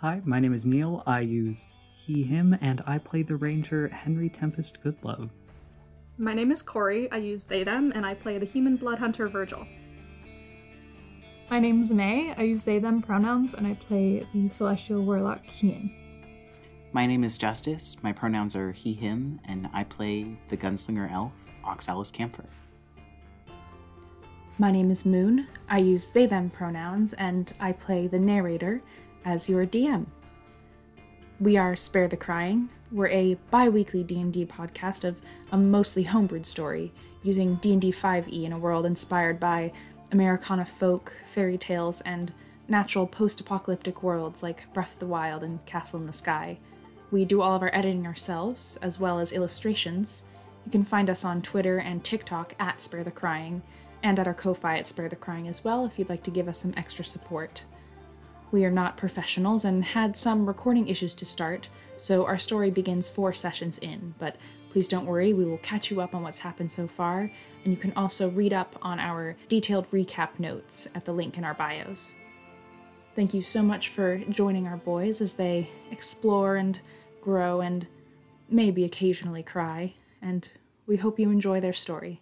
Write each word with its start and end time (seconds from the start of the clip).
Hi, 0.00 0.20
my 0.26 0.40
name 0.40 0.52
is 0.52 0.66
Neil. 0.66 1.02
I 1.06 1.20
use 1.20 1.72
he, 1.94 2.22
him, 2.22 2.54
and 2.60 2.82
I 2.86 2.98
play 2.98 3.22
the 3.22 3.36
ranger 3.36 3.88
Henry 3.88 4.28
Tempest 4.28 4.82
Goodlove. 4.84 5.30
My 6.18 6.34
name 6.34 6.52
is 6.52 6.60
Corey. 6.60 7.10
I 7.10 7.16
use 7.16 7.44
they, 7.44 7.64
them, 7.64 7.92
and 7.94 8.04
I 8.04 8.12
play 8.12 8.36
the 8.36 8.44
human 8.44 8.76
blood 8.76 8.98
hunter 8.98 9.26
Virgil. 9.26 9.66
My 11.48 11.58
name's 11.60 11.90
May. 11.92 12.34
I 12.36 12.42
use 12.42 12.62
they, 12.62 12.78
them 12.78 13.00
pronouns, 13.00 13.54
and 13.54 13.66
I 13.66 13.72
play 13.72 14.26
the 14.34 14.50
celestial 14.50 15.02
warlock 15.02 15.46
Kian. 15.46 15.90
My 16.92 17.06
name 17.06 17.24
is 17.24 17.38
Justice. 17.38 17.96
My 18.02 18.12
pronouns 18.12 18.54
are 18.54 18.72
he, 18.72 18.92
him, 18.92 19.40
and 19.46 19.66
I 19.72 19.84
play 19.84 20.36
the 20.50 20.58
gunslinger 20.58 21.10
elf 21.10 21.32
Oxalis 21.64 22.10
Camphor. 22.10 22.44
My 24.58 24.70
name 24.70 24.90
is 24.90 25.04
Moon. 25.04 25.46
I 25.68 25.78
use 25.78 26.08
they 26.08 26.24
them 26.24 26.48
pronouns 26.48 27.12
and 27.14 27.52
I 27.60 27.72
play 27.72 28.06
the 28.06 28.18
narrator 28.18 28.80
as 29.26 29.48
your 29.48 29.66
DM. 29.66 30.06
We 31.40 31.56
are 31.56 31.74
Spare 31.74 32.06
the 32.06 32.16
Crying. 32.16 32.68
We're 32.92 33.08
a 33.08 33.34
bi-weekly 33.50 34.04
D&D 34.04 34.46
podcast 34.46 35.02
of 35.02 35.20
a 35.50 35.56
mostly 35.56 36.04
homebrewed 36.04 36.46
story 36.46 36.92
using 37.24 37.56
D&D 37.56 37.90
5e 37.90 38.44
in 38.44 38.52
a 38.52 38.58
world 38.58 38.86
inspired 38.86 39.40
by 39.40 39.72
Americana 40.12 40.64
folk, 40.64 41.12
fairy 41.26 41.58
tales, 41.58 42.02
and 42.02 42.32
natural 42.68 43.04
post-apocalyptic 43.04 44.04
worlds 44.04 44.44
like 44.44 44.72
Breath 44.72 44.92
of 44.92 45.00
the 45.00 45.06
Wild 45.06 45.42
and 45.42 45.64
Castle 45.66 45.98
in 45.98 46.06
the 46.06 46.12
Sky. 46.12 46.56
We 47.10 47.24
do 47.24 47.42
all 47.42 47.56
of 47.56 47.62
our 47.62 47.74
editing 47.74 48.06
ourselves, 48.06 48.78
as 48.80 49.00
well 49.00 49.18
as 49.18 49.32
illustrations. 49.32 50.22
You 50.64 50.70
can 50.70 50.84
find 50.84 51.10
us 51.10 51.24
on 51.24 51.42
Twitter 51.42 51.78
and 51.78 52.04
TikTok 52.04 52.54
at 52.60 52.80
Spare 52.80 53.02
the 53.02 53.10
Crying, 53.10 53.60
and 54.04 54.20
at 54.20 54.28
our 54.28 54.34
Ko-Fi 54.34 54.78
at 54.78 54.86
Spare 54.86 55.08
the 55.08 55.16
Crying 55.16 55.48
as 55.48 55.64
well 55.64 55.84
if 55.84 55.98
you'd 55.98 56.10
like 56.10 56.22
to 56.22 56.30
give 56.30 56.48
us 56.48 56.58
some 56.60 56.74
extra 56.76 57.04
support. 57.04 57.64
We 58.52 58.64
are 58.64 58.70
not 58.70 58.96
professionals 58.96 59.64
and 59.64 59.84
had 59.84 60.16
some 60.16 60.46
recording 60.46 60.88
issues 60.88 61.14
to 61.16 61.26
start, 61.26 61.68
so 61.96 62.24
our 62.26 62.38
story 62.38 62.70
begins 62.70 63.08
four 63.08 63.32
sessions 63.32 63.78
in, 63.78 64.14
but 64.18 64.36
please 64.70 64.88
don't 64.88 65.06
worry, 65.06 65.32
we 65.32 65.44
will 65.44 65.58
catch 65.58 65.90
you 65.90 66.00
up 66.00 66.14
on 66.14 66.22
what's 66.22 66.38
happened 66.38 66.70
so 66.70 66.86
far, 66.86 67.30
and 67.64 67.74
you 67.74 67.76
can 67.76 67.92
also 67.94 68.30
read 68.30 68.52
up 68.52 68.76
on 68.82 69.00
our 69.00 69.36
detailed 69.48 69.90
recap 69.90 70.38
notes 70.38 70.86
at 70.94 71.04
the 71.04 71.12
link 71.12 71.38
in 71.38 71.44
our 71.44 71.54
bios. 71.54 72.14
Thank 73.16 73.34
you 73.34 73.42
so 73.42 73.62
much 73.62 73.88
for 73.88 74.18
joining 74.30 74.66
our 74.66 74.76
boys 74.76 75.20
as 75.20 75.32
they 75.32 75.70
explore 75.90 76.56
and 76.56 76.78
grow 77.22 77.62
and 77.62 77.86
maybe 78.48 78.84
occasionally 78.84 79.42
cry, 79.42 79.94
and 80.22 80.48
we 80.86 80.96
hope 80.96 81.18
you 81.18 81.30
enjoy 81.30 81.60
their 81.60 81.72
story. 81.72 82.20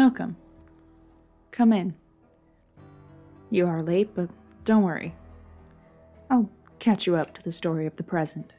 Welcome. 0.00 0.34
Come 1.50 1.74
in. 1.74 1.94
You 3.50 3.66
are 3.66 3.82
late, 3.82 4.14
but 4.14 4.30
don't 4.64 4.82
worry. 4.82 5.14
I'll 6.30 6.48
catch 6.78 7.06
you 7.06 7.16
up 7.16 7.34
to 7.34 7.42
the 7.42 7.52
story 7.52 7.84
of 7.84 7.96
the 7.96 8.02
present. 8.02 8.54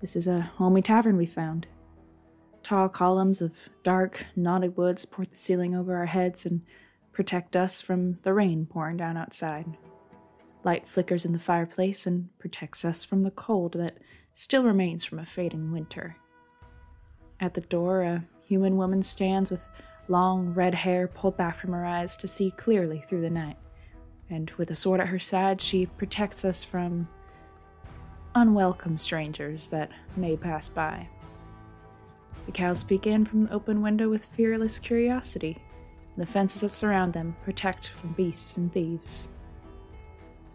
This 0.00 0.14
is 0.14 0.28
a 0.28 0.40
homey 0.40 0.82
tavern 0.82 1.16
we 1.16 1.26
found. 1.26 1.66
Tall 2.62 2.88
columns 2.88 3.42
of 3.42 3.68
dark, 3.82 4.24
knotted 4.36 4.76
woods 4.76 5.02
support 5.02 5.30
the 5.30 5.36
ceiling 5.36 5.74
over 5.74 5.96
our 5.96 6.06
heads 6.06 6.46
and 6.46 6.62
protect 7.10 7.56
us 7.56 7.80
from 7.80 8.18
the 8.22 8.32
rain 8.32 8.66
pouring 8.66 8.96
down 8.96 9.16
outside. 9.16 9.66
Light 10.62 10.86
flickers 10.86 11.24
in 11.24 11.32
the 11.32 11.40
fireplace 11.40 12.06
and 12.06 12.28
protects 12.38 12.84
us 12.84 13.04
from 13.04 13.24
the 13.24 13.32
cold 13.32 13.72
that 13.72 13.98
still 14.32 14.62
remains 14.62 15.04
from 15.04 15.18
a 15.18 15.26
fading 15.26 15.72
winter. 15.72 16.18
At 17.40 17.54
the 17.54 17.62
door, 17.62 18.02
a 18.02 18.24
human 18.46 18.76
woman 18.76 19.02
stands 19.02 19.50
with 19.50 19.68
long 20.08 20.54
red 20.54 20.74
hair 20.74 21.08
pulled 21.08 21.36
back 21.36 21.58
from 21.58 21.72
her 21.72 21.84
eyes 21.84 22.16
to 22.16 22.28
see 22.28 22.50
clearly 22.52 23.04
through 23.08 23.22
the 23.22 23.30
night. 23.30 23.56
And 24.30 24.50
with 24.52 24.70
a 24.70 24.74
sword 24.74 25.00
at 25.00 25.08
her 25.08 25.18
side, 25.18 25.60
she 25.60 25.86
protects 25.86 26.44
us 26.44 26.64
from 26.64 27.08
unwelcome 28.34 28.98
strangers 28.98 29.66
that 29.68 29.90
may 30.16 30.36
pass 30.36 30.68
by. 30.68 31.06
The 32.46 32.52
cows 32.52 32.84
peek 32.84 33.06
in 33.06 33.24
from 33.24 33.44
the 33.44 33.52
open 33.52 33.82
window 33.82 34.08
with 34.08 34.24
fearless 34.24 34.78
curiosity. 34.78 35.58
and 36.14 36.22
The 36.22 36.30
fences 36.30 36.60
that 36.60 36.70
surround 36.70 37.12
them 37.12 37.36
protect 37.44 37.88
from 37.90 38.12
beasts 38.12 38.56
and 38.56 38.72
thieves. 38.72 39.28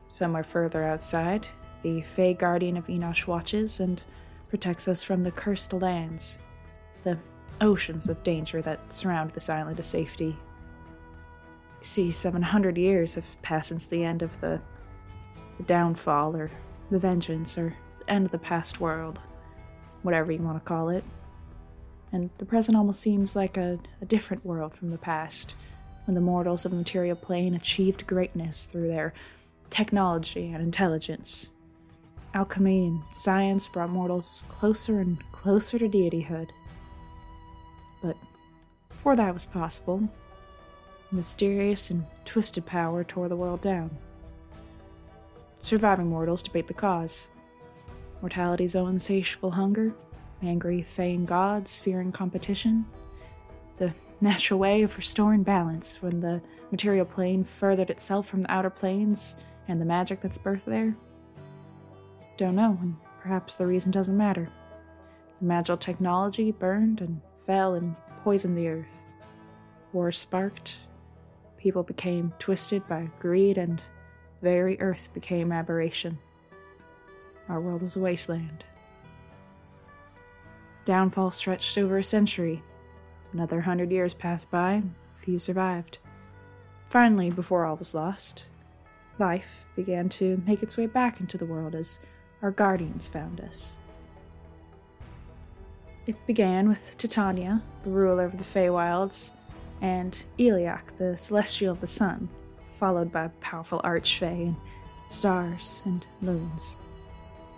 Somewhere 0.08 0.44
further 0.44 0.84
outside, 0.84 1.47
the 1.84 2.02
Fey 2.02 2.34
Guardian 2.34 2.78
of 2.78 2.88
Enosh 2.88 3.28
watches 3.28 3.79
and 3.79 4.02
protects 4.50 4.88
us 4.88 5.03
from 5.03 5.23
the 5.23 5.31
cursed 5.31 5.73
lands, 5.73 6.40
the 7.03 7.18
oceans 7.62 8.10
of 8.10 8.24
danger 8.24 8.62
that 8.62 8.92
surround 8.92 9.32
this 9.32 9.50
island 9.50 9.80
of 9.80 9.86
safety. 9.86 10.36
See, 11.82 12.12
700 12.12 12.78
years 12.78 13.16
have 13.16 13.42
passed 13.42 13.70
since 13.70 13.88
the 13.88 14.04
end 14.04 14.22
of 14.22 14.40
the, 14.42 14.60
the 15.58 15.64
downfall, 15.64 16.36
or 16.36 16.52
the 16.90 17.00
vengeance, 17.00 17.58
or 17.58 17.76
the 18.00 18.12
end 18.12 18.26
of 18.26 18.32
the 18.32 18.38
past 18.38 18.80
world, 18.80 19.20
whatever 20.04 20.32
you 20.32 20.42
want 20.42 20.58
to 20.58 20.68
call 20.68 20.90
it. 20.90 21.04
And 22.12 22.30
the 22.38 22.46
present 22.46 22.78
almost 22.78 23.00
seems 23.00 23.36
like 23.36 23.58
a, 23.58 23.80
a 24.02 24.06
different 24.06 24.46
world 24.46 24.74
from 24.74 24.92
the 24.92 24.98
past, 24.98 25.56
when 26.06 26.16
the 26.16 26.22
mortals 26.22 26.66
of 26.66 26.72
the 26.72 26.78
material 26.78 27.16
plane 27.16 27.54
achieved 27.54 28.06
greatness 28.06 28.66
through 28.66 28.88
their 28.88 29.14
technology 29.70 30.52
and 30.52 30.62
intelligence. 30.62 31.52
Alchemy 32.34 32.88
and 32.88 33.02
science 33.12 33.68
brought 33.68 33.90
mortals 33.90 34.44
closer 34.48 35.00
and 35.00 35.18
closer 35.32 35.80
to 35.80 35.90
deityhood. 35.90 36.50
But 38.02 38.18
before 38.90 39.16
that 39.16 39.34
was 39.34 39.46
possible, 39.46 40.08
mysterious 41.12 41.90
and 41.90 42.06
twisted 42.26 42.66
power 42.66 43.04
tore 43.04 43.30
the 43.30 43.36
world 43.36 43.62
down. 43.62 43.92
Surviving 45.60 46.08
mortals 46.08 46.42
debate 46.42 46.68
the 46.68 46.74
cause. 46.74 47.30
Mortality's 48.22 48.76
own 48.76 48.92
insatiable 48.94 49.52
hunger, 49.52 49.94
angry 50.42 50.82
feying 50.82 51.26
gods 51.26 51.80
fearing 51.80 52.12
competition, 52.12 52.86
the 53.78 53.94
natural 54.22 54.60
way 54.60 54.84
of 54.84 54.98
restoring 54.98 55.44
balance 55.44 56.02
when 56.02 56.20
the 56.20 56.42
material 56.72 57.06
plane 57.06 57.44
furthered 57.44 57.90
itself 57.90 58.28
from 58.28 58.42
the 58.42 58.52
outer 58.52 58.70
planes 58.70 59.36
and 59.68 59.80
the 59.80 59.86
magic 59.86 60.22
that's 60.22 60.38
birthed 60.38 60.66
there. 60.66 60.96
Don't 62.38 62.56
know, 62.56 62.78
and 62.82 62.96
perhaps 63.20 63.56
the 63.56 63.68
reason 63.68 63.92
doesn't 63.92 64.18
matter. 64.18 64.50
The 65.40 65.46
magical 65.46 65.78
technology 65.78 66.52
burned 66.52 67.02
and 67.02 67.22
fell 67.46 67.75
and 67.75 67.96
poisoned 68.24 68.57
the 68.57 68.68
earth. 68.68 69.02
War 69.94 70.12
sparked. 70.12 70.78
People 71.57 71.84
became 71.84 72.34
twisted 72.40 72.88
by 72.88 73.09
greed, 73.19 73.57
and 73.57 73.81
the 74.40 74.50
very 74.50 74.79
earth 74.81 75.09
became 75.13 75.52
aberration. 75.52 76.18
Our 77.50 77.59
world 77.59 77.81
was 77.81 77.96
a 77.96 78.00
wasteland. 78.00 78.63
Downfall 80.85 81.31
stretched 81.31 81.78
over 81.78 81.97
a 81.97 82.03
century. 82.03 82.63
Another 83.34 83.62
hundred 83.62 83.91
years 83.91 84.13
passed 84.13 84.50
by, 84.50 84.84
few 85.18 85.38
survived. 85.38 86.00
Finally, 86.90 87.31
before 87.31 87.66
all 87.66 87.78
was 87.78 87.94
lost, 87.94 88.50
life 89.19 89.66
began 89.75 90.09
to 90.09 90.41
make 90.46 90.63
its 90.63 90.78
way 90.78 90.88
back 90.88 91.19
into 91.19 91.38
the 91.38 91.46
world 91.46 91.75
as 91.75 92.00
our 92.41 92.52
guardians 92.52 93.08
found 93.08 93.40
us. 93.41 93.79
It 96.08 96.16
began 96.26 96.68
with 96.68 96.98
Titania, 96.98 97.62
the 97.84 97.92
ruler 97.92 98.26
of 98.26 98.38
the 98.38 98.44
Feywilds, 98.44 99.34
and 99.82 100.24
Eliak, 100.40 100.96
the 100.98 101.16
celestial 101.16 101.72
of 101.72 101.82
the 101.82 101.88
sun, 101.88 102.28
followed 102.80 103.12
by 103.12 103.28
powerful 103.40 103.82
archfey 103.84 104.48
and 104.48 104.56
stars 105.09 105.84
and 105.86 106.06
moons. 106.22 106.80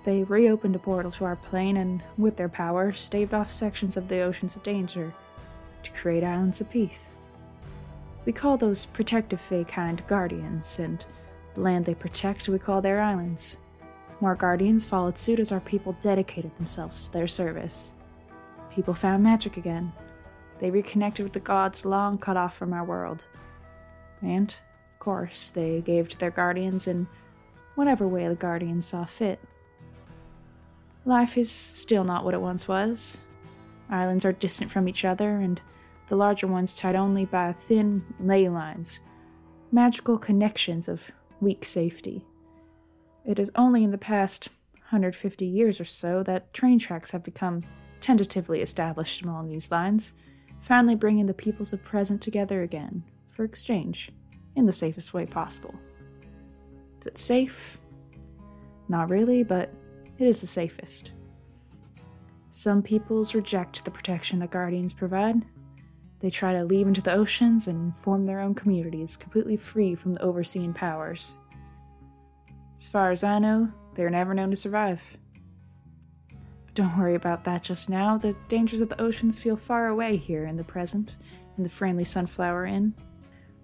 They 0.04 0.24
reopened 0.24 0.76
a 0.76 0.80
portal 0.80 1.12
to 1.12 1.26
our 1.26 1.38
plane 1.38 1.78
and, 1.78 2.04
with 2.18 2.36
their 2.36 2.50
power, 2.50 2.92
staved 2.92 3.34
off 3.34 3.50
sections 3.50 3.96
of 3.96 4.10
the 4.10 4.20
oceans 4.20 4.58
of 4.58 4.64
danger 4.64 5.14
to 5.84 5.92
create 5.92 6.24
islands 6.24 6.60
of 6.60 6.70
peace. 6.70 7.12
We 8.26 8.34
call 8.34 8.58
those 8.58 8.86
protective 8.86 9.40
Fey 9.40 9.64
kind 9.64 10.06
guardians, 10.08 10.80
and 10.80 11.06
the 11.54 11.62
land 11.62 11.86
they 11.86 11.96
protect 11.96 12.50
we 12.50 12.60
call 12.60 12.82
their 12.82 13.00
islands. 13.00 13.58
More 14.20 14.36
guardians 14.36 14.86
followed 14.86 15.18
suit 15.18 15.40
as 15.40 15.54
our 15.54 15.62
people 15.62 15.96
dedicated 16.02 16.54
themselves 16.58 17.08
to 17.08 17.14
their 17.14 17.28
service. 17.28 17.94
People 18.74 18.94
found 18.94 19.24
magic 19.24 19.58
again. 19.58 19.92
They 20.60 20.72
reconnected 20.72 21.24
with 21.24 21.34
the 21.34 21.40
gods 21.40 21.86
long 21.86 22.18
cut 22.18 22.38
off 22.38 22.56
from 22.56 22.74
our 22.74 22.84
world. 22.84 23.26
And, 24.22 24.50
of 24.50 25.00
course, 25.00 25.50
they 25.50 25.82
gave 25.82 26.10
to 26.10 26.20
their 26.20 26.32
guardians 26.32 26.88
in 26.88 27.08
whatever 27.76 28.08
way 28.08 28.28
the 28.28 28.36
guardians 28.36 28.88
saw 28.88 29.06
fit. 29.06 29.40
Life 31.06 31.38
is 31.38 31.52
still 31.52 32.04
not 32.04 32.24
what 32.24 32.34
it 32.34 32.42
once 32.42 32.68
was. 32.68 33.20
Islands 33.90 34.26
are 34.26 34.32
distant 34.32 34.72
from 34.72 34.88
each 34.88 35.04
other, 35.06 35.36
and 35.38 35.62
the 36.08 36.16
larger 36.16 36.48
ones 36.48 36.74
tied 36.74 36.96
only 36.96 37.26
by 37.26 37.52
thin 37.54 38.04
ley 38.20 38.50
lines 38.50 39.02
magical 39.72 40.20
connections 40.20 40.88
of 40.88 41.12
weak 41.42 41.66
safety. 41.66 42.24
It 43.26 43.40
is 43.40 43.52
only 43.56 43.84
in 43.84 43.90
the 43.90 43.98
past 43.98 44.50
150 44.82 45.46
years 45.46 45.82
or 45.82 45.86
so 45.86 46.22
that 46.24 46.54
train 46.54 46.78
tracks 46.78 47.10
have 47.10 47.24
become 47.24 47.64
tentatively 48.04 48.62
established 48.62 49.24
along 49.24 49.48
these 49.48 49.72
lines, 49.72 50.14
finally 50.60 50.94
bringing 50.94 51.26
the 51.26 51.34
peoples 51.34 51.72
of 51.72 51.84
present 51.84 52.22
together 52.22 52.62
again 52.62 53.02
for 53.32 53.46
exchange 53.46 54.12
in 54.58 54.66
the 54.66 54.74
safest 54.74 55.14
way 55.14 55.26
possible. 55.26 55.74
Is 57.00 57.08
it 57.08 57.18
safe? 57.18 57.80
Not 58.90 59.10
really, 59.10 59.44
but 59.44 59.74
it 60.18 60.28
is 60.28 60.42
the 60.42 60.48
safest. 60.48 61.14
Some 62.52 62.84
peoples 62.84 63.34
reject 63.34 63.86
the 63.86 63.92
protection 63.92 64.40
the 64.40 64.48
Guardians 64.48 64.94
provide. 64.94 65.46
They 66.20 66.30
try 66.30 66.54
to 66.54 66.66
leave 66.66 66.88
into 66.88 67.02
the 67.02 67.14
oceans 67.14 67.70
and 67.70 67.96
form 67.96 68.24
their 68.24 68.42
own 68.42 68.54
communities 68.54 69.16
completely 69.16 69.56
free 69.56 69.96
from 69.96 70.14
the 70.14 70.22
overseeing 70.22 70.74
powers. 70.74 71.38
As 72.78 72.90
far 72.90 73.12
as 73.12 73.24
I 73.24 73.40
know, 73.40 73.70
they 73.96 74.04
are 74.04 74.10
never 74.10 74.34
known 74.34 74.50
to 74.50 74.58
survive. 74.58 75.02
Don't 76.74 76.98
worry 76.98 77.16
about 77.16 77.44
that 77.44 77.62
just 77.62 77.90
now. 77.90 78.18
The 78.18 78.36
dangers 78.48 78.82
of 78.82 78.90
the 78.90 79.00
oceans 79.00 79.40
feel 79.40 79.56
far 79.56 79.88
away 79.88 80.18
here 80.18 80.46
in 80.46 80.58
the 80.58 80.64
present, 80.64 81.18
in 81.58 81.64
the 81.64 81.70
friendly 81.70 82.04
Sunflower 82.04 82.66
Inn. 82.66 82.96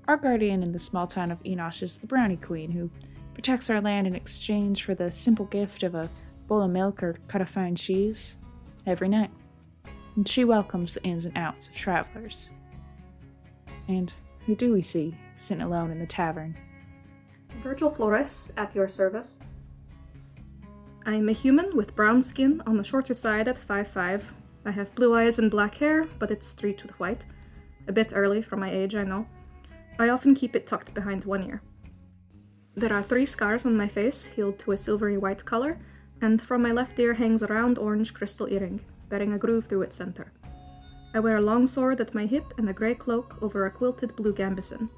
Our 0.08 0.18
guardian 0.18 0.62
in 0.62 0.72
the 0.72 0.80
small 0.80 1.08
town 1.08 1.32
of 1.32 1.42
Enosh 1.44 1.82
is 1.82 1.98
the 1.98 2.08
Brownie 2.08 2.38
Queen, 2.38 2.70
who 2.70 2.92
protects 3.34 3.70
our 3.70 3.82
land 3.82 4.06
in 4.06 4.16
exchange 4.16 4.84
for 4.84 4.94
the 4.94 5.10
simple 5.10 5.46
gift 5.46 5.82
of 5.82 5.96
a 5.96 6.10
bowl 6.48 6.62
of 6.62 6.72
milk 6.72 7.02
or 7.02 7.16
cut 7.28 7.42
of 7.42 7.50
fine 7.50 7.76
cheese 7.76 8.38
every 8.86 9.10
night. 9.10 9.32
And 10.16 10.28
she 10.28 10.46
welcomes 10.46 10.94
the 10.94 11.04
ins 11.04 11.26
and 11.26 11.38
outs 11.38 11.68
of 11.68 11.76
travelers. 11.76 12.54
And 13.88 14.14
who 14.46 14.56
do 14.56 14.72
we 14.72 14.82
see 14.82 15.16
sitting 15.36 15.64
alone 15.64 15.90
in 15.90 16.00
the 16.00 16.06
tavern? 16.06 16.56
Virgil 17.62 17.90
Flores, 17.90 18.52
at 18.58 18.76
your 18.76 18.88
service. 18.88 19.40
I'm 21.10 21.28
a 21.28 21.32
human 21.32 21.76
with 21.76 21.96
brown 21.96 22.22
skin 22.22 22.62
on 22.68 22.78
the 22.78 22.84
shorter 22.84 23.16
side 23.16 23.48
at 23.48 23.58
5'5. 23.58 24.26
I 24.64 24.70
have 24.70 24.94
blue 24.94 25.16
eyes 25.16 25.40
and 25.40 25.50
black 25.50 25.74
hair, 25.74 26.06
but 26.20 26.30
it's 26.30 26.46
streaked 26.46 26.84
with 26.84 26.92
white. 27.00 27.26
A 27.88 27.92
bit 27.92 28.12
early 28.14 28.44
for 28.44 28.58
my 28.58 28.70
age, 28.70 28.94
I 28.94 29.04
know. 29.04 29.26
I 29.98 30.10
often 30.10 30.36
keep 30.36 30.56
it 30.56 30.68
tucked 30.68 30.94
behind 30.94 31.26
one 31.26 31.42
ear. 31.42 31.64
There 32.76 32.94
are 32.94 33.02
three 33.02 33.26
scars 33.26 33.66
on 33.66 33.76
my 33.76 33.88
face, 33.88 34.24
healed 34.24 34.60
to 34.60 34.74
a 34.74 34.78
silvery 34.78 35.18
white 35.18 35.44
color, 35.44 35.80
and 36.22 36.40
from 36.40 36.62
my 36.62 36.72
left 36.72 37.00
ear 37.00 37.16
hangs 37.16 37.42
a 37.42 37.48
round 37.48 37.80
orange 37.80 38.14
crystal 38.14 38.48
earring, 38.48 38.80
bearing 39.10 39.34
a 39.34 39.40
groove 39.40 39.66
through 39.66 39.82
its 39.82 39.98
center. 39.98 40.32
I 41.16 41.22
wear 41.22 41.38
a 41.38 41.42
long 41.42 41.66
sword 41.66 42.00
at 42.02 42.14
my 42.14 42.28
hip 42.28 42.54
and 42.60 42.70
a 42.70 42.74
grey 42.74 42.94
cloak 42.94 43.36
over 43.42 43.66
a 43.66 43.72
quilted 43.72 44.16
blue 44.16 44.32
gambeson. 44.32 44.90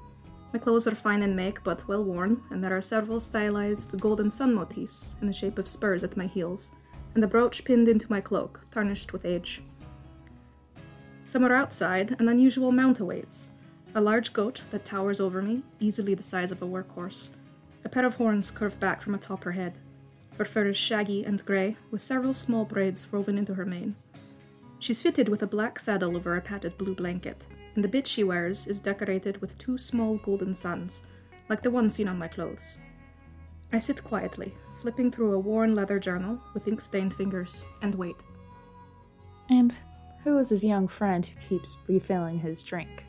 My 0.52 0.58
clothes 0.58 0.86
are 0.86 0.94
fine 0.94 1.22
in 1.22 1.34
make 1.34 1.64
but 1.64 1.86
well 1.88 2.04
worn, 2.04 2.42
and 2.50 2.62
there 2.62 2.76
are 2.76 2.82
several 2.82 3.20
stylized 3.20 3.98
golden 3.98 4.30
sun 4.30 4.54
motifs 4.54 5.16
in 5.20 5.26
the 5.26 5.32
shape 5.32 5.58
of 5.58 5.68
spurs 5.68 6.04
at 6.04 6.16
my 6.16 6.26
heels, 6.26 6.74
and 7.14 7.24
a 7.24 7.26
brooch 7.26 7.64
pinned 7.64 7.88
into 7.88 8.10
my 8.10 8.20
cloak, 8.20 8.60
tarnished 8.70 9.12
with 9.12 9.24
age. 9.24 9.62
Somewhere 11.24 11.54
outside, 11.54 12.16
an 12.18 12.28
unusual 12.28 12.72
mount 12.72 13.00
awaits 13.00 13.50
a 13.94 14.00
large 14.00 14.32
goat 14.32 14.62
that 14.70 14.84
towers 14.84 15.20
over 15.20 15.42
me, 15.42 15.62
easily 15.78 16.14
the 16.14 16.22
size 16.22 16.50
of 16.50 16.62
a 16.62 16.66
workhorse. 16.66 17.30
A 17.84 17.88
pair 17.88 18.06
of 18.06 18.14
horns 18.14 18.50
curve 18.50 18.78
back 18.80 19.02
from 19.02 19.14
atop 19.14 19.44
her 19.44 19.52
head. 19.52 19.78
Her 20.38 20.46
fur 20.46 20.66
is 20.68 20.78
shaggy 20.78 21.24
and 21.24 21.44
grey, 21.44 21.76
with 21.90 22.00
several 22.00 22.32
small 22.32 22.64
braids 22.64 23.12
woven 23.12 23.36
into 23.36 23.54
her 23.54 23.66
mane. 23.66 23.96
She's 24.78 25.02
fitted 25.02 25.28
with 25.28 25.42
a 25.42 25.46
black 25.46 25.78
saddle 25.78 26.16
over 26.16 26.36
a 26.36 26.40
padded 26.40 26.78
blue 26.78 26.94
blanket, 26.94 27.46
and 27.74 27.82
the 27.82 27.88
bit 27.88 28.06
she 28.06 28.24
wears 28.24 28.66
is 28.66 28.80
decorated 28.80 29.40
with 29.40 29.58
two 29.58 29.78
small 29.78 30.18
golden 30.18 30.54
suns, 30.54 31.06
like 31.48 31.62
the 31.62 31.70
one 31.70 31.88
seen 31.88 32.08
on 32.08 32.18
my 32.18 32.28
clothes. 32.28 32.78
I 33.72 33.78
sit 33.78 34.04
quietly, 34.04 34.54
flipping 34.80 35.10
through 35.10 35.32
a 35.32 35.38
worn 35.38 35.74
leather 35.74 35.98
journal 35.98 36.38
with 36.54 36.68
ink 36.68 36.80
stained 36.80 37.14
fingers, 37.14 37.64
and 37.80 37.94
wait. 37.94 38.16
And 39.48 39.74
who 40.24 40.38
is 40.38 40.50
his 40.50 40.64
young 40.64 40.88
friend 40.88 41.26
who 41.26 41.40
keeps 41.48 41.76
refilling 41.88 42.38
his 42.38 42.62
drink? 42.62 43.04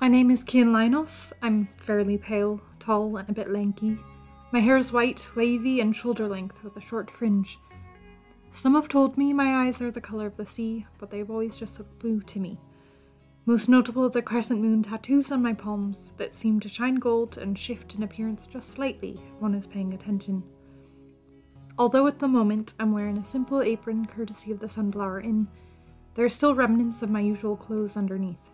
My 0.00 0.08
name 0.08 0.30
is 0.30 0.44
Kian 0.44 0.68
Linos. 0.68 1.32
I'm 1.42 1.68
fairly 1.76 2.16
pale, 2.16 2.60
tall, 2.78 3.16
and 3.16 3.28
a 3.28 3.32
bit 3.32 3.50
lanky. 3.50 3.98
My 4.52 4.60
hair 4.60 4.76
is 4.76 4.92
white, 4.92 5.30
wavy, 5.36 5.80
and 5.80 5.94
shoulder 5.94 6.26
length 6.26 6.62
with 6.64 6.76
a 6.76 6.80
short 6.80 7.10
fringe. 7.10 7.58
Some 8.52 8.74
have 8.74 8.88
told 8.88 9.16
me 9.16 9.32
my 9.32 9.66
eyes 9.66 9.80
are 9.80 9.90
the 9.90 10.00
colour 10.00 10.26
of 10.26 10.36
the 10.36 10.44
sea, 10.44 10.86
but 10.98 11.10
they've 11.10 11.30
always 11.30 11.56
just 11.56 11.78
looked 11.78 11.98
blue 11.98 12.20
to 12.22 12.40
me. 12.40 12.58
Most 13.46 13.68
notable 13.68 14.04
are 14.04 14.10
the 14.10 14.22
crescent 14.22 14.60
moon 14.60 14.82
tattoos 14.82 15.32
on 15.32 15.42
my 15.42 15.54
palms 15.54 16.12
that 16.18 16.36
seem 16.36 16.60
to 16.60 16.68
shine 16.68 16.96
gold 16.96 17.38
and 17.38 17.58
shift 17.58 17.94
in 17.94 18.02
appearance 18.02 18.46
just 18.46 18.70
slightly 18.70 19.12
if 19.12 19.40
one 19.40 19.54
is 19.54 19.66
paying 19.66 19.94
attention. 19.94 20.42
Although 21.78 22.06
at 22.06 22.18
the 22.18 22.28
moment 22.28 22.74
I'm 22.78 22.92
wearing 22.92 23.16
a 23.18 23.24
simple 23.24 23.62
apron 23.62 24.06
courtesy 24.06 24.52
of 24.52 24.60
the 24.60 24.68
Sunflower 24.68 25.20
Inn, 25.20 25.48
there 26.14 26.24
are 26.24 26.28
still 26.28 26.54
remnants 26.54 27.02
of 27.02 27.10
my 27.10 27.20
usual 27.20 27.56
clothes 27.56 27.96
underneath 27.96 28.50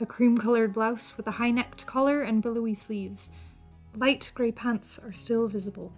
a 0.00 0.06
cream 0.06 0.38
coloured 0.38 0.72
blouse 0.72 1.16
with 1.16 1.26
a 1.26 1.32
high 1.32 1.50
necked 1.50 1.84
collar 1.86 2.22
and 2.22 2.42
billowy 2.42 2.74
sleeves. 2.74 3.30
Light 3.96 4.30
grey 4.34 4.52
pants 4.52 4.98
are 4.98 5.12
still 5.12 5.48
visible. 5.48 5.92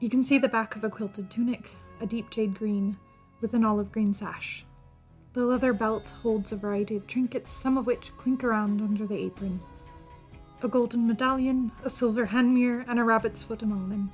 You 0.00 0.10
can 0.10 0.24
see 0.24 0.38
the 0.38 0.48
back 0.48 0.74
of 0.74 0.82
a 0.82 0.90
quilted 0.90 1.30
tunic, 1.30 1.70
a 2.00 2.06
deep 2.06 2.30
jade 2.30 2.58
green, 2.58 2.96
with 3.40 3.54
an 3.54 3.64
olive 3.64 3.92
green 3.92 4.14
sash. 4.14 4.64
The 5.32 5.44
leather 5.44 5.72
belt 5.72 6.12
holds 6.22 6.52
a 6.52 6.56
variety 6.56 6.96
of 6.96 7.06
trinkets, 7.06 7.50
some 7.50 7.76
of 7.76 7.86
which 7.86 8.16
clink 8.16 8.44
around 8.44 8.80
under 8.80 9.06
the 9.06 9.18
apron. 9.18 9.60
A 10.62 10.68
golden 10.68 11.06
medallion, 11.06 11.72
a 11.82 11.90
silver 11.90 12.26
hand 12.26 12.54
mirror, 12.54 12.84
and 12.88 12.98
a 12.98 13.04
rabbit's 13.04 13.42
foot 13.42 13.62
among 13.62 13.88
them. 13.88 14.12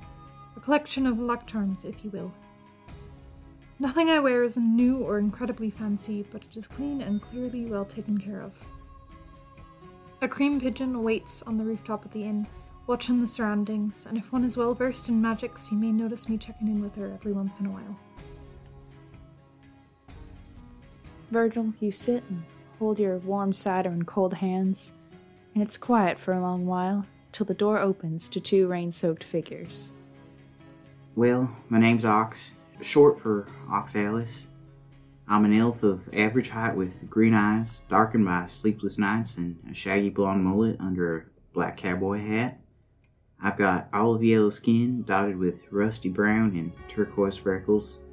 A 0.57 0.59
collection 0.59 1.05
of 1.05 1.19
luck 1.19 1.47
charms, 1.47 1.85
if 1.85 2.03
you 2.03 2.09
will. 2.09 2.33
Nothing 3.79 4.09
I 4.09 4.19
wear 4.19 4.43
is 4.43 4.57
new 4.57 4.97
or 4.97 5.17
incredibly 5.17 5.69
fancy, 5.69 6.25
but 6.31 6.43
it 6.43 6.57
is 6.57 6.67
clean 6.67 7.01
and 7.01 7.21
clearly 7.21 7.65
well 7.65 7.85
taken 7.85 8.17
care 8.17 8.41
of. 8.41 8.53
A 10.21 10.27
cream 10.27 10.59
pigeon 10.59 11.01
waits 11.01 11.41
on 11.43 11.57
the 11.57 11.63
rooftop 11.63 12.05
of 12.05 12.13
the 12.13 12.23
inn, 12.23 12.45
watching 12.87 13.21
the 13.21 13.27
surroundings, 13.27 14.05
and 14.05 14.17
if 14.17 14.31
one 14.31 14.43
is 14.43 14.57
well 14.57 14.73
versed 14.73 15.09
in 15.09 15.21
magics, 15.21 15.71
you 15.71 15.77
may 15.77 15.91
notice 15.91 16.27
me 16.27 16.37
checking 16.37 16.67
in 16.67 16.81
with 16.81 16.95
her 16.95 17.11
every 17.13 17.31
once 17.31 17.59
in 17.59 17.65
a 17.67 17.69
while. 17.69 17.97
Virgil, 21.29 21.73
you 21.79 21.91
sit 21.91 22.23
and 22.29 22.43
hold 22.79 22.99
your 22.99 23.17
warm 23.19 23.53
cider 23.53 23.91
in 23.91 24.03
cold 24.03 24.33
hands, 24.33 24.93
and 25.53 25.63
it's 25.63 25.77
quiet 25.77 26.19
for 26.19 26.33
a 26.33 26.41
long 26.41 26.65
while 26.65 27.05
till 27.31 27.45
the 27.45 27.53
door 27.53 27.79
opens 27.79 28.27
to 28.29 28.39
two 28.39 28.67
rain 28.67 28.91
soaked 28.91 29.23
figures. 29.23 29.93
Well, 31.15 31.53
my 31.69 31.79
name's 31.79 32.05
Ox, 32.05 32.53
short 32.81 33.19
for 33.19 33.47
Oxalis. 33.69 34.47
I'm 35.27 35.45
an 35.45 35.53
elf 35.53 35.83
of 35.83 36.09
average 36.13 36.49
height 36.49 36.75
with 36.75 37.09
green 37.09 37.33
eyes, 37.33 37.83
darkened 37.89 38.25
by 38.25 38.47
sleepless 38.47 38.97
nights, 38.97 39.37
and 39.37 39.57
a 39.69 39.73
shaggy 39.73 40.09
blonde 40.09 40.43
mullet 40.43 40.77
under 40.79 41.17
a 41.17 41.23
black 41.53 41.77
cowboy 41.77 42.19
hat. 42.19 42.60
I've 43.43 43.57
got 43.57 43.87
olive 43.91 44.23
yellow 44.23 44.51
skin 44.51 45.03
dotted 45.03 45.37
with 45.37 45.59
rusty 45.71 46.09
brown 46.09 46.55
and 46.55 46.71
turquoise 46.87 47.37
freckles. 47.37 48.05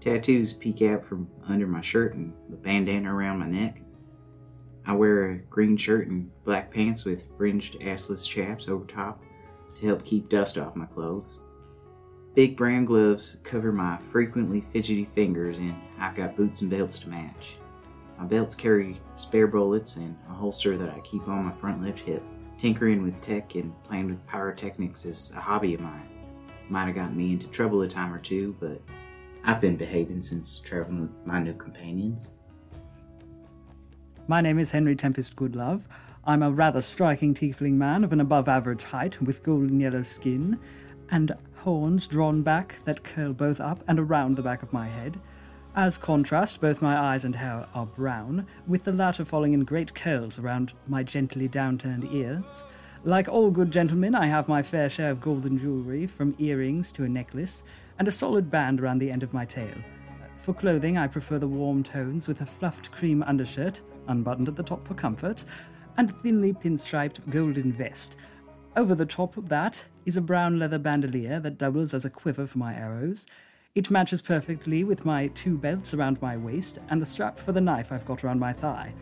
Tattoos 0.00 0.54
peek 0.54 0.80
out 0.82 1.04
from 1.04 1.28
under 1.46 1.66
my 1.66 1.82
shirt 1.82 2.14
and 2.14 2.32
the 2.48 2.56
bandana 2.56 3.14
around 3.14 3.40
my 3.40 3.46
neck. 3.46 3.82
I 4.86 4.94
wear 4.94 5.30
a 5.30 5.36
green 5.36 5.76
shirt 5.76 6.08
and 6.08 6.30
black 6.44 6.72
pants 6.72 7.04
with 7.04 7.36
fringed 7.36 7.78
assless 7.80 8.26
chaps 8.26 8.68
over 8.68 8.86
top 8.86 9.22
to 9.74 9.86
help 9.86 10.04
keep 10.04 10.30
dust 10.30 10.56
off 10.56 10.74
my 10.74 10.86
clothes. 10.86 11.40
Big 12.34 12.56
brown 12.56 12.86
gloves 12.86 13.38
cover 13.42 13.72
my 13.72 13.98
frequently 14.10 14.62
fidgety 14.72 15.04
fingers, 15.04 15.58
and 15.58 15.74
I've 15.98 16.14
got 16.14 16.36
boots 16.36 16.62
and 16.62 16.70
belts 16.70 16.98
to 17.00 17.08
match. 17.08 17.56
My 18.18 18.24
belts 18.24 18.54
carry 18.54 19.00
spare 19.16 19.46
bullets 19.46 19.96
and 19.96 20.16
a 20.28 20.32
holster 20.32 20.78
that 20.78 20.90
I 20.90 21.00
keep 21.00 21.26
on 21.28 21.44
my 21.44 21.52
front 21.52 21.82
left 21.82 21.98
hip. 22.00 22.22
Tinkering 22.60 23.02
with 23.02 23.18
tech 23.22 23.54
and 23.54 23.72
playing 23.84 24.08
with 24.08 24.26
pyrotechnics 24.26 25.06
is 25.06 25.32
a 25.34 25.40
hobby 25.40 25.72
of 25.72 25.80
mine. 25.80 26.06
Might 26.68 26.84
have 26.88 26.94
gotten 26.94 27.16
me 27.16 27.32
into 27.32 27.46
trouble 27.46 27.80
a 27.80 27.88
time 27.88 28.12
or 28.12 28.18
two, 28.18 28.54
but 28.60 28.82
I've 29.42 29.62
been 29.62 29.78
behaving 29.78 30.20
since 30.20 30.58
traveling 30.58 31.08
with 31.08 31.26
my 31.26 31.40
new 31.40 31.54
companions. 31.54 32.32
My 34.28 34.42
name 34.42 34.58
is 34.58 34.72
Henry 34.72 34.94
Tempest 34.94 35.36
Goodlove. 35.36 35.80
I'm 36.26 36.42
a 36.42 36.50
rather 36.50 36.82
striking 36.82 37.32
tiefling 37.32 37.78
man 37.78 38.04
of 38.04 38.12
an 38.12 38.20
above 38.20 38.46
average 38.46 38.84
height 38.84 39.22
with 39.22 39.42
golden 39.42 39.80
yellow 39.80 40.02
skin 40.02 40.60
and 41.10 41.32
horns 41.56 42.06
drawn 42.06 42.42
back 42.42 42.78
that 42.84 43.02
curl 43.02 43.32
both 43.32 43.62
up 43.62 43.82
and 43.88 43.98
around 43.98 44.36
the 44.36 44.42
back 44.42 44.62
of 44.62 44.70
my 44.70 44.86
head. 44.86 45.18
As 45.76 45.96
contrast, 45.96 46.60
both 46.60 46.82
my 46.82 46.98
eyes 46.98 47.24
and 47.24 47.36
hair 47.36 47.64
are 47.74 47.86
brown, 47.86 48.44
with 48.66 48.82
the 48.82 48.92
latter 48.92 49.24
falling 49.24 49.52
in 49.52 49.62
great 49.62 49.94
curls 49.94 50.36
around 50.36 50.72
my 50.88 51.04
gently 51.04 51.48
downturned 51.48 52.12
ears. 52.12 52.64
Like 53.04 53.28
all 53.28 53.52
good 53.52 53.70
gentlemen, 53.70 54.16
I 54.16 54.26
have 54.26 54.48
my 54.48 54.62
fair 54.62 54.88
share 54.88 55.12
of 55.12 55.20
golden 55.20 55.56
jewelry, 55.56 56.08
from 56.08 56.34
earrings 56.38 56.90
to 56.92 57.04
a 57.04 57.08
necklace, 57.08 57.62
and 58.00 58.08
a 58.08 58.12
solid 58.12 58.50
band 58.50 58.80
around 58.80 58.98
the 58.98 59.12
end 59.12 59.22
of 59.22 59.32
my 59.32 59.44
tail. 59.44 59.74
For 60.36 60.52
clothing, 60.52 60.98
I 60.98 61.06
prefer 61.06 61.38
the 61.38 61.46
warm 61.46 61.84
tones 61.84 62.26
with 62.26 62.40
a 62.40 62.46
fluffed 62.46 62.90
cream 62.90 63.22
undershirt, 63.22 63.80
unbuttoned 64.08 64.48
at 64.48 64.56
the 64.56 64.64
top 64.64 64.88
for 64.88 64.94
comfort, 64.94 65.44
and 65.96 66.10
a 66.10 66.12
thinly 66.14 66.52
pinstriped 66.52 67.30
golden 67.30 67.72
vest. 67.72 68.16
Over 68.76 68.96
the 68.96 69.06
top 69.06 69.36
of 69.36 69.48
that 69.50 69.84
is 70.04 70.16
a 70.16 70.20
brown 70.20 70.58
leather 70.58 70.78
bandolier 70.78 71.38
that 71.38 71.58
doubles 71.58 71.94
as 71.94 72.04
a 72.04 72.10
quiver 72.10 72.46
for 72.46 72.58
my 72.58 72.74
arrows. 72.74 73.28
It 73.76 73.88
matches 73.88 74.20
perfectly 74.20 74.82
with 74.82 75.04
my 75.04 75.28
two 75.28 75.56
belts 75.56 75.94
around 75.94 76.20
my 76.20 76.36
waist 76.36 76.80
and 76.88 77.00
the 77.00 77.06
strap 77.06 77.38
for 77.38 77.52
the 77.52 77.60
knife 77.60 77.92
I've 77.92 78.04
got 78.04 78.24
around 78.24 78.40
my 78.40 78.52
thigh. 78.52 78.92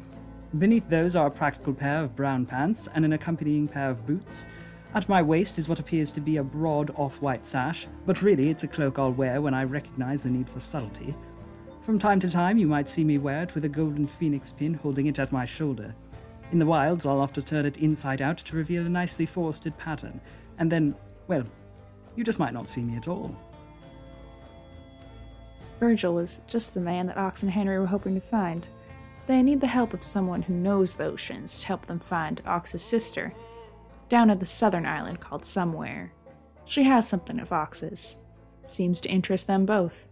Beneath 0.58 0.86
those 0.90 1.16
are 1.16 1.28
a 1.28 1.30
practical 1.30 1.72
pair 1.72 2.04
of 2.04 2.14
brown 2.14 2.44
pants 2.44 2.86
and 2.94 3.02
an 3.02 3.14
accompanying 3.14 3.66
pair 3.66 3.88
of 3.88 4.06
boots. 4.06 4.46
At 4.92 5.08
my 5.08 5.22
waist 5.22 5.58
is 5.58 5.70
what 5.70 5.78
appears 5.78 6.12
to 6.12 6.20
be 6.20 6.36
a 6.36 6.42
broad 6.42 6.90
off 6.96 7.22
white 7.22 7.46
sash, 7.46 7.86
but 8.04 8.20
really 8.20 8.50
it's 8.50 8.64
a 8.64 8.68
cloak 8.68 8.98
I'll 8.98 9.10
wear 9.10 9.40
when 9.40 9.54
I 9.54 9.64
recognize 9.64 10.22
the 10.22 10.28
need 10.28 10.50
for 10.50 10.60
subtlety. 10.60 11.14
From 11.80 11.98
time 11.98 12.20
to 12.20 12.28
time, 12.28 12.58
you 12.58 12.66
might 12.66 12.90
see 12.90 13.04
me 13.04 13.16
wear 13.16 13.44
it 13.44 13.54
with 13.54 13.64
a 13.64 13.70
golden 13.70 14.06
phoenix 14.06 14.52
pin 14.52 14.74
holding 14.74 15.06
it 15.06 15.18
at 15.18 15.32
my 15.32 15.46
shoulder. 15.46 15.94
In 16.52 16.58
the 16.58 16.66
wilds, 16.66 17.06
I'll 17.06 17.22
often 17.22 17.42
turn 17.42 17.64
it 17.64 17.78
inside 17.78 18.20
out 18.20 18.36
to 18.36 18.56
reveal 18.56 18.84
a 18.84 18.90
nicely 18.90 19.24
forested 19.24 19.78
pattern, 19.78 20.20
and 20.58 20.70
then, 20.70 20.94
well, 21.26 21.44
you 22.16 22.22
just 22.22 22.38
might 22.38 22.52
not 22.52 22.68
see 22.68 22.82
me 22.82 22.98
at 22.98 23.08
all. 23.08 23.34
Virgil 25.78 26.18
is 26.18 26.40
just 26.46 26.74
the 26.74 26.80
man 26.80 27.06
that 27.06 27.16
Ox 27.16 27.42
and 27.42 27.52
Henry 27.52 27.78
were 27.78 27.86
hoping 27.86 28.14
to 28.14 28.20
find. 28.20 28.66
They 29.26 29.42
need 29.42 29.60
the 29.60 29.66
help 29.66 29.94
of 29.94 30.02
someone 30.02 30.42
who 30.42 30.54
knows 30.54 30.94
the 30.94 31.04
oceans 31.04 31.60
to 31.60 31.66
help 31.66 31.86
them 31.86 32.00
find 32.00 32.42
Ox's 32.46 32.82
sister, 32.82 33.32
down 34.08 34.30
at 34.30 34.40
the 34.40 34.46
southern 34.46 34.86
island 34.86 35.20
called 35.20 35.44
Somewhere. 35.44 36.12
She 36.64 36.82
has 36.84 37.08
something 37.08 37.38
of 37.38 37.52
Ox's. 37.52 38.18
Seems 38.64 39.00
to 39.02 39.10
interest 39.10 39.46
them 39.46 39.66
both. 39.66 40.08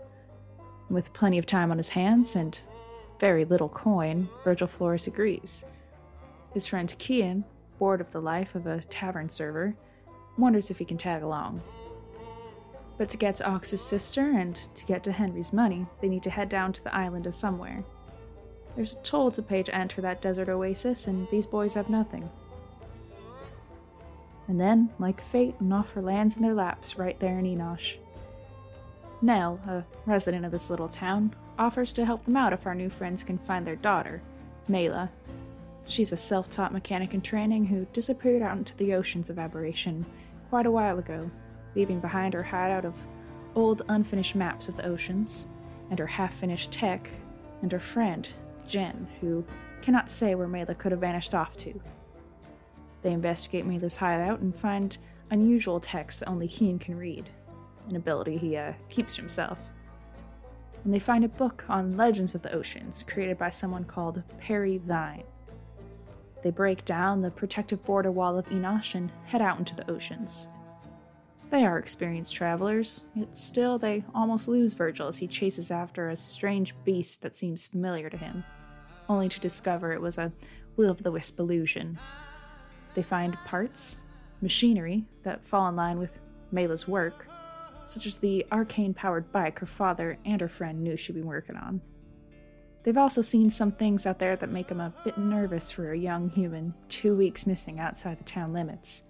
With 0.88 1.12
plenty 1.12 1.38
of 1.38 1.46
time 1.46 1.70
on 1.70 1.78
his 1.78 1.88
hands 1.90 2.36
and 2.36 2.58
very 3.18 3.44
little 3.44 3.68
coin, 3.68 4.28
Virgil 4.44 4.66
Flores 4.66 5.06
agrees. 5.06 5.64
His 6.52 6.66
friend 6.66 6.94
Kian, 6.98 7.44
bored 7.78 8.00
of 8.00 8.12
the 8.12 8.20
life 8.20 8.54
of 8.54 8.66
a 8.66 8.82
tavern 8.82 9.28
server, 9.28 9.74
wonders 10.38 10.70
if 10.70 10.78
he 10.78 10.84
can 10.84 10.96
tag 10.96 11.22
along. 11.22 11.60
But 12.98 13.10
to 13.10 13.16
get 13.16 13.36
to 13.36 13.48
Ox's 13.48 13.82
sister 13.82 14.30
and 14.30 14.56
to 14.74 14.84
get 14.86 15.02
to 15.04 15.12
Henry's 15.12 15.52
money, 15.52 15.86
they 16.00 16.08
need 16.08 16.22
to 16.22 16.30
head 16.30 16.48
down 16.48 16.72
to 16.72 16.82
the 16.82 16.94
island 16.94 17.26
of 17.26 17.34
somewhere. 17.34 17.84
There's 18.74 18.94
a 18.94 19.02
toll 19.02 19.30
to 19.32 19.42
pay 19.42 19.62
to 19.62 19.74
enter 19.74 20.00
that 20.02 20.22
desert 20.22 20.48
oasis, 20.48 21.06
and 21.06 21.28
these 21.30 21.46
boys 21.46 21.74
have 21.74 21.90
nothing. 21.90 22.28
And 24.48 24.60
then, 24.60 24.90
like 24.98 25.20
fate, 25.20 25.56
an 25.60 25.72
offer 25.72 26.00
lands 26.00 26.36
in 26.36 26.42
their 26.42 26.54
laps 26.54 26.96
right 26.96 27.18
there 27.18 27.38
in 27.38 27.44
Enosh. 27.46 27.96
Nell, 29.22 29.60
a 29.66 29.84
resident 30.04 30.44
of 30.44 30.52
this 30.52 30.70
little 30.70 30.88
town, 30.88 31.34
offers 31.58 31.92
to 31.94 32.04
help 32.04 32.24
them 32.24 32.36
out 32.36 32.52
if 32.52 32.66
our 32.66 32.74
new 32.74 32.90
friends 32.90 33.24
can 33.24 33.38
find 33.38 33.66
their 33.66 33.76
daughter, 33.76 34.22
Mela. 34.68 35.10
She's 35.86 36.12
a 36.12 36.16
self 36.16 36.50
taught 36.50 36.72
mechanic 36.72 37.14
in 37.14 37.22
training 37.22 37.66
who 37.66 37.86
disappeared 37.92 38.42
out 38.42 38.58
into 38.58 38.76
the 38.76 38.94
oceans 38.94 39.30
of 39.30 39.38
aberration 39.38 40.04
quite 40.50 40.66
a 40.66 40.70
while 40.70 40.98
ago, 40.98 41.30
leaving 41.76 42.00
behind 42.00 42.34
her 42.34 42.42
hideout 42.42 42.84
of 42.84 42.96
old 43.54 43.82
unfinished 43.88 44.34
maps 44.34 44.68
of 44.68 44.76
the 44.76 44.86
oceans, 44.86 45.46
and 45.90 45.98
her 45.98 46.06
half 46.06 46.34
finished 46.34 46.72
tech, 46.72 47.10
and 47.62 47.70
her 47.70 47.78
friend, 47.78 48.28
Jen, 48.66 49.06
who 49.20 49.44
cannot 49.82 50.10
say 50.10 50.34
where 50.34 50.48
Mela 50.48 50.74
could 50.74 50.90
have 50.90 51.00
vanished 51.00 51.34
off 51.34 51.56
to. 51.58 51.80
They 53.02 53.12
investigate 53.12 53.66
Mela's 53.66 53.96
hideout 53.96 54.40
and 54.40 54.56
find 54.56 54.98
unusual 55.30 55.78
texts 55.78 56.20
that 56.20 56.28
only 56.28 56.48
Kian 56.48 56.80
can 56.80 56.96
read, 56.96 57.28
an 57.88 57.96
ability 57.96 58.36
he 58.36 58.56
uh, 58.56 58.72
keeps 58.88 59.14
to 59.14 59.22
himself. 59.22 59.70
And 60.84 60.92
they 60.92 60.98
find 60.98 61.24
a 61.24 61.28
book 61.28 61.64
on 61.68 61.96
legends 61.96 62.34
of 62.34 62.42
the 62.42 62.52
oceans 62.52 63.02
created 63.02 63.38
by 63.38 63.50
someone 63.50 63.84
called 63.84 64.22
Perry 64.38 64.78
Vine. 64.78 65.24
They 66.42 66.50
break 66.50 66.84
down 66.84 67.20
the 67.20 67.30
protective 67.30 67.84
border 67.84 68.10
wall 68.10 68.38
of 68.38 68.46
Enosh 68.46 68.94
and 68.94 69.10
head 69.24 69.42
out 69.42 69.58
into 69.58 69.74
the 69.74 69.90
oceans. 69.90 70.48
They 71.48 71.64
are 71.64 71.78
experienced 71.78 72.34
travelers, 72.34 73.06
yet 73.14 73.36
still 73.36 73.78
they 73.78 74.04
almost 74.14 74.48
lose 74.48 74.74
Virgil 74.74 75.06
as 75.06 75.18
he 75.18 75.28
chases 75.28 75.70
after 75.70 76.08
a 76.08 76.16
strange 76.16 76.74
beast 76.84 77.22
that 77.22 77.36
seems 77.36 77.68
familiar 77.68 78.10
to 78.10 78.16
him, 78.16 78.44
only 79.08 79.28
to 79.28 79.40
discover 79.40 79.92
it 79.92 80.00
was 80.00 80.18
a 80.18 80.32
will 80.76 80.90
o' 80.90 80.94
the 80.94 81.12
wisp 81.12 81.38
illusion. 81.38 81.98
They 82.94 83.02
find 83.02 83.34
parts, 83.44 84.00
machinery 84.40 85.04
that 85.22 85.44
fall 85.44 85.68
in 85.68 85.76
line 85.76 85.98
with 85.98 86.18
Mela's 86.50 86.88
work, 86.88 87.28
such 87.84 88.06
as 88.06 88.18
the 88.18 88.44
arcane 88.50 88.92
powered 88.92 89.30
bike 89.30 89.60
her 89.60 89.66
father 89.66 90.18
and 90.24 90.40
her 90.40 90.48
friend 90.48 90.82
knew 90.82 90.96
she'd 90.96 91.14
been 91.14 91.26
working 91.26 91.56
on. 91.56 91.80
They've 92.82 92.98
also 92.98 93.20
seen 93.20 93.50
some 93.50 93.72
things 93.72 94.04
out 94.04 94.18
there 94.18 94.34
that 94.36 94.50
make 94.50 94.66
them 94.66 94.80
a 94.80 94.92
bit 95.04 95.16
nervous 95.16 95.70
for 95.70 95.92
a 95.92 95.98
young 95.98 96.28
human 96.30 96.74
two 96.88 97.16
weeks 97.16 97.46
missing 97.46 97.78
outside 97.78 98.18
the 98.18 98.24
town 98.24 98.52
limits. 98.52 99.04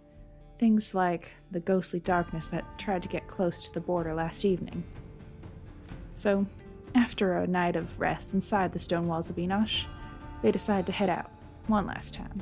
Things 0.59 0.95
like 0.95 1.33
the 1.51 1.61
ghostly 1.61 2.01
darkness 2.01 2.47
that 2.49 2.79
tried 2.79 3.03
to 3.03 3.09
get 3.09 3.29
close 3.29 3.67
to 3.67 3.75
the 3.75 3.81
border 3.81 4.15
last 4.15 4.45
evening. 4.45 4.85
So, 6.13 6.47
after 6.95 7.37
a 7.37 7.47
night 7.47 7.77
of 7.77 8.01
rest 8.01 8.33
inside 8.33 8.73
the 8.73 8.79
stone 8.79 9.07
walls 9.07 9.29
of 9.29 9.37
Enosh, 9.37 9.85
they 10.43 10.51
decide 10.51 10.87
to 10.87 10.93
head 10.93 11.11
out 11.11 11.31
one 11.67 11.87
last 11.87 12.15
time. 12.15 12.41